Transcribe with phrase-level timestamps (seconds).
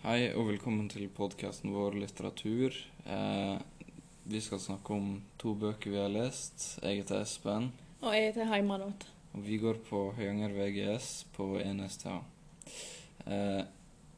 [0.00, 2.74] Hei og velkommen til podkasten vår Litteratur.
[3.04, 3.56] Eh,
[4.30, 6.78] vi skal snakke om to bøker vi har lest.
[6.82, 9.06] Jeg heter Espen, Og jeg heter Heimanot.
[9.34, 12.20] og vi går på Høyanger VGS på NSTA.
[13.26, 13.64] Eh,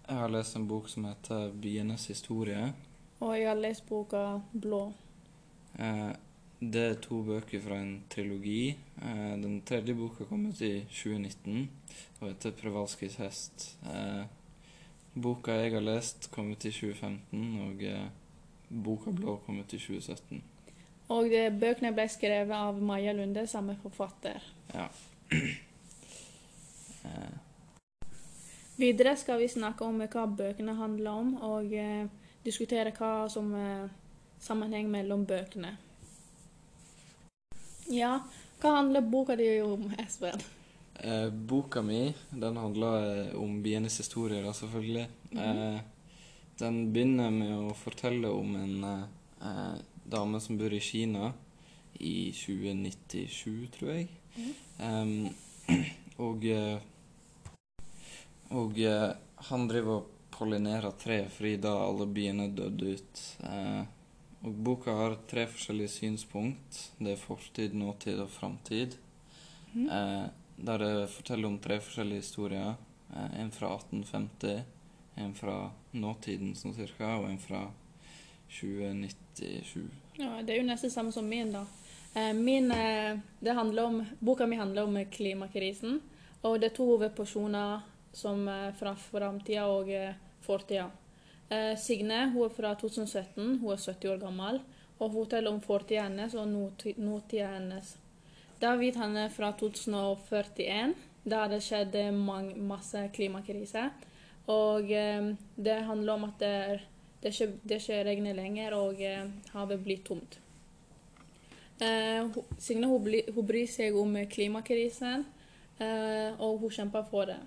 [0.09, 2.73] jeg har lest en bok som heter 'Bienes historie'.
[3.21, 4.93] Og jeg har lest boka 'Blå'.
[5.79, 6.13] Eh,
[6.61, 8.77] det er to bøker fra en trilogi.
[9.03, 11.71] Eh, den tredje boka kom ut i 2019
[12.21, 13.77] og heter 'Prevalskis hest'.
[13.85, 14.27] Eh,
[15.15, 18.09] boka jeg har lest, kom ut i 2015, og eh,
[18.69, 20.43] boka 'Blå' kom ut i 2017.
[21.09, 24.41] Og det, bøkene ble skrevet av Maja Lunde, samme forfatter.
[24.75, 24.89] Ja.
[27.05, 27.33] eh,
[28.77, 32.07] Videre skal vi snakke om hva bøkene handler om, og eh,
[32.45, 33.91] diskutere hva som er
[34.41, 35.77] sammenheng mellom bøkene.
[37.93, 38.23] Ja,
[38.63, 40.41] hva handler boka di om, Espen?
[41.03, 45.07] Eh, boka mi den handler eh, om bienes historie, da, selvfølgelig.
[45.37, 45.81] eh,
[46.59, 49.05] den begynner med å fortelle om en eh,
[49.43, 51.33] eh, dame som bor i Kina
[52.01, 54.09] i 2097, tror jeg.
[54.83, 55.29] Em,
[56.19, 56.45] og
[58.53, 58.79] og
[59.49, 63.23] han driver og pollinerer tre fordi da alle biene døde ut.
[63.47, 63.83] Eh,
[64.43, 66.79] og boka har tre forskjellige synspunkt.
[66.99, 68.97] Det er fortid, nåtid og framtid.
[69.73, 69.89] Mhm.
[70.63, 72.75] Der det forteller om tre forskjellige historier.
[73.17, 74.63] Eh, en fra 1850,
[75.17, 75.57] en fra
[75.91, 77.65] nåtiden sånn cirka, og en fra
[78.61, 79.89] 2097.
[80.21, 81.65] Ja, det er jo nesten samme som min, da.
[82.15, 86.01] Eh, Min, eh, det handler om, boka mi handler om klimakrisen,
[86.43, 88.45] og det er to hovedpersoner som
[88.79, 89.89] fra framtida og
[90.45, 90.91] fortida.
[91.79, 94.61] Signe hun er fra 2017, hun er 70 år gammel,
[94.99, 97.97] og hun forteller om fortida hennes og nåti- nåtida hennes.
[98.63, 103.89] David han er fra 2041, Da det skjedde mange, masse klimakrise.
[104.51, 106.87] Og eh, det handler om at det, er-
[107.23, 110.39] det ikke, det ikke regner lenger, og eh, havet blir tomt.
[111.83, 112.27] Eh,
[112.59, 115.25] Signe hun, hun bryr seg om klimakrisen,
[115.79, 117.39] eh, og hun kjemper for det.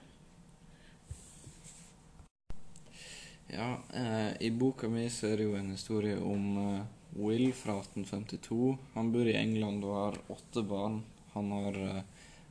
[3.51, 6.81] Ja, eh, i boka mi så er det jo en historie om eh,
[7.15, 8.77] Will fra 1852.
[8.93, 10.97] Han bor i England og har åtte barn.
[11.31, 12.01] Han har uh,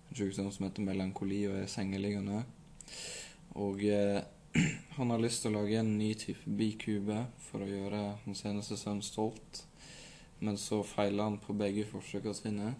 [0.08, 2.40] en sykdom som heter melankoli og er sengeliggende.
[3.60, 4.22] Og uh,
[4.96, 8.80] han har lyst til å lage en ny type bikube for å gjøre hans eneste
[8.80, 9.66] sønn stolt.
[10.40, 12.72] Men så feiler han på begge forsøkene sine.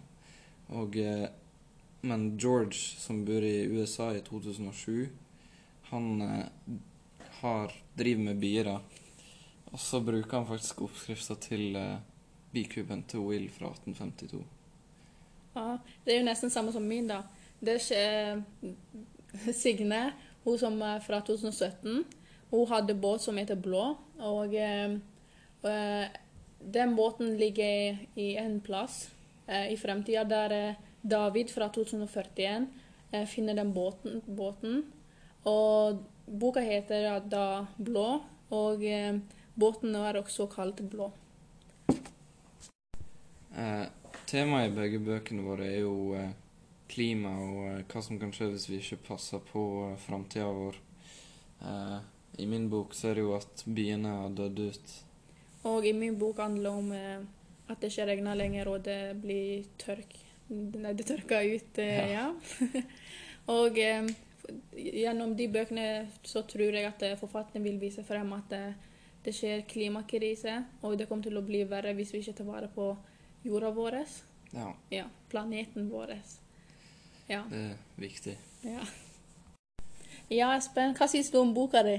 [0.73, 1.29] Og, uh,
[2.01, 5.05] men George, som bor i USA i 2007,
[5.91, 6.11] han
[7.39, 9.04] har, driver med bier, da.
[9.75, 11.97] Og så bruker han faktisk oppskrifta til eh,
[12.55, 14.39] bikuben til Will fra 1852.
[15.55, 15.65] Ja,
[16.05, 17.25] det er jo nesten samme som min, da.
[17.59, 19.99] Det er ikke Signe,
[20.45, 22.05] hun som er fra 2017,
[22.53, 23.83] hun hadde båt som heter Blå,
[24.23, 24.95] og eh,
[25.67, 26.17] eh,
[26.73, 29.09] den båten ligger i en plass
[29.47, 32.69] eh, i fremtida der eh, David fra 2041
[33.11, 34.85] eh, finner den båten, båten.
[35.43, 38.21] Og boka heter da Blå,
[38.55, 38.87] og
[39.55, 41.11] båten er også kalt Blå.
[43.55, 43.85] Eh,
[44.27, 46.33] temaet i begge bøkene våre er jo eh,
[46.91, 50.79] klima og eh, hva som kan skje hvis vi ikke passer på eh, framtida vår.
[51.61, 51.97] Eh,
[52.43, 54.95] I min bok så er det jo at biene har dødd ut.
[55.71, 57.23] Og i min bok handler det om eh,
[57.71, 60.17] at det ikke regner lenger, og det blir tørk.
[60.51, 62.27] Nei, det tørker ut, eh, ja.
[63.55, 64.11] og eh,
[64.75, 65.87] gjennom de bøkene
[66.27, 68.53] så tror jeg at forfatteren vil vise frem at
[69.25, 72.69] det skjer klimakrise, og det kommer til å bli verre hvis vi ikke tar vare
[72.75, 72.91] på
[73.45, 73.99] jorda vår.
[74.53, 76.15] Ja, Ja, planeten vår.
[77.27, 77.43] Ja.
[77.49, 78.35] det er viktig.
[78.63, 78.85] Ja,
[80.29, 81.97] ja Espen, hva syns du om boka di?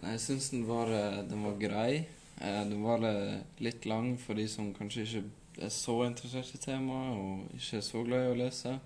[0.00, 2.04] Nei, jeg syns den, var, eh, den var grei.
[2.40, 5.24] Eh, Den var eh, litt lang for de som kanskje ikke
[5.66, 8.78] er så interessert i temaet og ikke er så glad i å lese.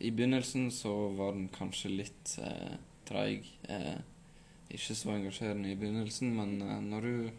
[0.00, 3.44] I begynnelsen så var den kanskje litt eh, treig.
[4.72, 7.30] Eh, ikke så engasjerende i begynnelsen, men uh, når du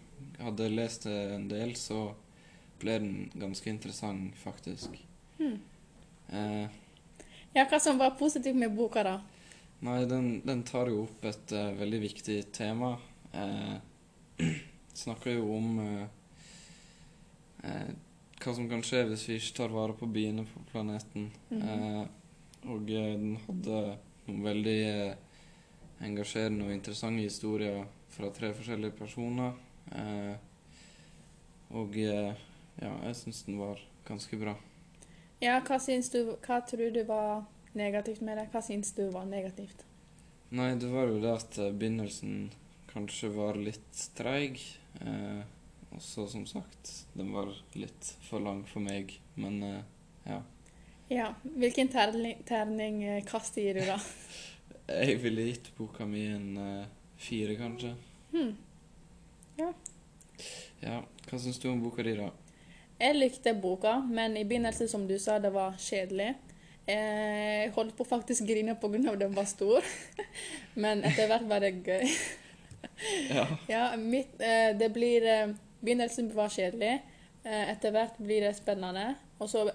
[0.43, 2.13] hadde lest det en del, så
[2.79, 4.97] ble den ganske interessant, faktisk.
[5.39, 5.59] Hmm.
[6.29, 6.67] Uh,
[7.53, 9.19] Ja, hva som var positivt med boka, da?
[9.85, 12.95] Nei, den, den tar jo opp et uh, veldig viktig tema.
[13.33, 13.77] Uh,
[14.93, 16.07] snakker jo om eh,
[17.63, 17.93] eh,
[18.43, 21.31] hva som kan skje hvis vi ikke tar vare på biene på planeten.
[21.49, 21.61] Mhm.
[21.69, 22.03] eh,
[22.63, 23.79] og eh, den hadde
[24.27, 25.15] noen veldig eh,
[26.03, 27.83] engasjerende og interessante historier
[28.13, 29.55] fra tre forskjellige personer.
[29.91, 30.35] Eh,
[31.73, 32.43] og eh,
[32.81, 34.55] ja, jeg syns den var ganske bra.
[35.43, 37.43] Ja, hva syns du Hva tror du var
[37.75, 38.47] negativt med det?
[38.53, 39.83] Hva syns du var negativt?
[40.53, 42.51] Nei, det var jo det at eh, begynnelsen
[42.93, 44.61] kanskje var litt treig.
[45.01, 45.41] Eh,
[45.93, 49.15] og så, som sagt, den var litt for lang for meg.
[49.35, 49.81] Men eh,
[50.29, 50.41] ja.
[51.13, 51.27] Ja.
[51.43, 53.99] Hvilken terning, terning eh, kast gir du, da?
[54.93, 56.85] Jeg ville gitt boka mi en eh,
[57.17, 57.93] fire, kanskje.
[58.33, 58.53] Hmm.
[59.57, 59.71] Ja.
[61.29, 62.29] Hva syns du om boka di, da?
[62.99, 66.33] Jeg likte boka, men i begynnelsen, som du sa, det var kjedelig.
[66.87, 69.15] Jeg holdt på å faktisk grine pga.
[69.15, 69.83] den var stor,
[70.83, 72.07] men etter hvert var det gøy.
[73.29, 73.47] Ja.
[73.67, 75.49] Ja, mitt, eh, det blir eh,
[75.83, 77.01] Begynnelsen var kjedelig.
[77.43, 79.15] Eh, etter hvert blir det spennende.
[79.39, 79.65] Og så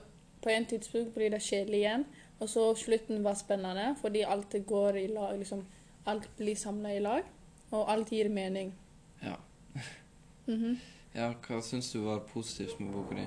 [0.42, 2.06] på en tidspunkt blir det kjedelig igjen.
[2.38, 5.38] Og så slutten var spennende, fordi alt går i lag.
[5.38, 5.64] liksom
[6.06, 7.22] Alt blir samla i lag,
[7.70, 8.74] og alt gir mening.
[9.22, 9.34] Ja.
[10.48, 10.78] Mhm.
[11.14, 13.24] ja hva syns du var positivt med boka di?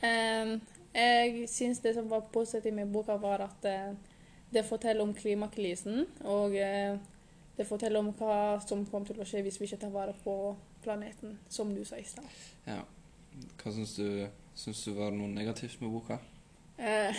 [0.00, 0.60] Um,
[0.94, 3.96] jeg syns det som var positivt med boka, var at uh,
[4.52, 6.06] det forteller om klimakrisen.
[6.24, 6.98] Og uh,
[7.56, 10.56] det forteller om hva som kommer til å skje hvis vi ikke tar vare på
[10.82, 12.24] planeten, som du sa i stad.
[12.66, 12.80] Ja.
[13.62, 14.26] Hva syns du
[14.58, 16.18] Syns du var noe negativt med boka?
[16.78, 17.14] Eh,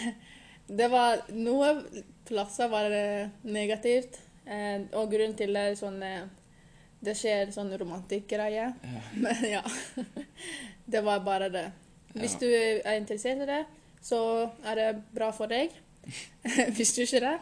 [0.67, 1.79] det var Noen
[2.27, 6.27] plasser var det negativt, eh, og grunnen til det er sånn eh,
[6.99, 8.65] Det skjer sånn romantikkgreie.
[8.83, 9.01] Ja.
[9.23, 9.61] Men ja.
[10.89, 11.67] Det var bare det.
[12.17, 12.39] Hvis Ja.
[12.41, 12.49] du
[12.83, 13.61] er interessert i det,
[14.03, 14.19] så
[14.67, 15.71] er det bra for deg.
[16.75, 17.35] Hvis du ikke er det,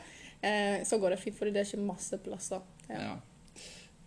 [0.46, 2.62] eh, så går det fint, fordi det er ikke masse plasser.
[2.90, 3.00] Ja.
[3.02, 3.16] Ja.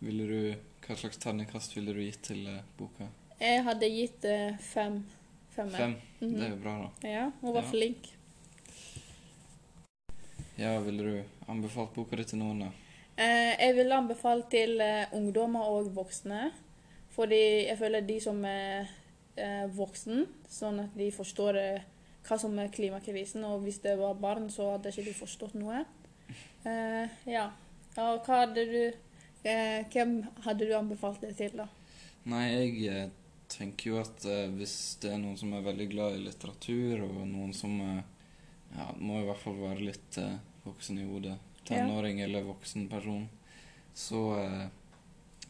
[0.00, 0.54] Ville du,
[0.86, 3.08] hva slags terningkast ville du gitt til eh, boka?
[3.40, 5.00] Jeg hadde gitt eh, fem.
[5.60, 5.76] Femmer.
[5.78, 5.94] Fem.
[6.20, 6.34] Mhm.
[6.38, 7.08] Det er jo bra, da.
[7.08, 7.70] Ja, hun var Ja.
[7.70, 8.08] flink.
[10.60, 12.70] Ja, ville du anbefalt boka di til noen, da?
[13.20, 16.50] Eh, jeg vil anbefale til eh, ungdommer og voksne.
[17.10, 18.88] Fordi jeg føler de som er
[19.36, 21.80] eh, voksen, sånn at de forstår eh,
[22.28, 23.44] hva som er klimakrisen.
[23.44, 25.82] Og hvis det var barn, så hadde ikke de forstått noe.
[26.64, 27.48] Eh, ja.
[27.98, 28.82] Og hva hadde du
[29.44, 31.66] eh, Hvem hadde du anbefalt det til, da?
[32.30, 33.08] Nei, jeg eh,
[33.50, 37.20] tenker jo at eh, hvis det er noen som er veldig glad i litteratur, og
[37.28, 38.02] noen som eh,
[38.76, 41.36] ja, må i hvert fall være litt eh, voksen i hodet,
[41.68, 43.26] tenåring eller voksen person,
[43.94, 44.66] så, eh,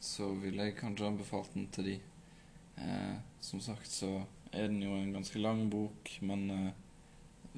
[0.01, 1.97] så ville jeg kanskje anbefalt den til de.
[2.81, 4.21] Eh, som sagt så
[4.51, 6.71] er den jo en ganske lang bok, men eh,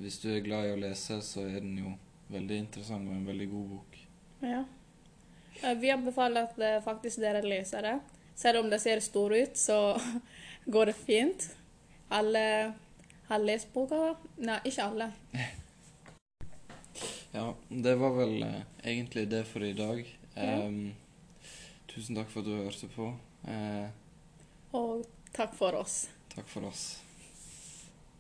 [0.03, 1.95] hvis du er glad i å lese, så er den jo
[2.33, 3.99] veldig interessant og en veldig god bok.
[4.43, 4.63] Ja.
[5.79, 7.97] Vi anbefaler at faktisk dere leser det.
[8.35, 9.79] Selv om det ser store ut, så
[10.73, 11.49] går det fint.
[12.13, 12.45] Alle
[13.29, 14.15] har lest boka.
[14.45, 15.11] Nei, ikke alle.
[17.33, 20.03] Ja, det var vel eh, egentlig det for i dag.
[20.37, 20.59] Ja.
[21.89, 23.07] Tusen takk for at du hørte på.
[23.49, 23.87] Eh,
[24.77, 26.11] Og takk for oss.
[26.35, 26.83] takk for oss.